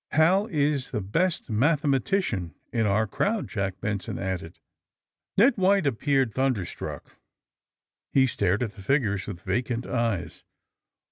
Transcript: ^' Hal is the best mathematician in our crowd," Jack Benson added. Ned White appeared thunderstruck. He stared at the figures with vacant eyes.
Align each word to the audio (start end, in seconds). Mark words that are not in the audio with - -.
^' 0.13 0.17
Hal 0.17 0.47
is 0.47 0.89
the 0.89 0.99
best 0.99 1.47
mathematician 1.47 2.55
in 2.73 2.87
our 2.87 3.05
crowd," 3.05 3.47
Jack 3.47 3.79
Benson 3.79 4.17
added. 4.17 4.57
Ned 5.37 5.55
White 5.57 5.85
appeared 5.85 6.33
thunderstruck. 6.33 7.17
He 8.11 8.25
stared 8.25 8.63
at 8.63 8.71
the 8.73 8.81
figures 8.81 9.27
with 9.27 9.43
vacant 9.43 9.85
eyes. 9.85 10.43